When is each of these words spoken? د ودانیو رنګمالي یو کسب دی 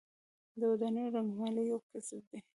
د 0.59 0.61
ودانیو 0.71 1.13
رنګمالي 1.15 1.63
یو 1.65 1.79
کسب 1.89 2.21
دی 2.29 2.39